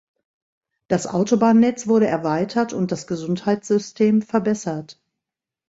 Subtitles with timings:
[0.87, 4.99] Das Autobahnnetz wurde erweitert und das Gesundheitssystem verbessert.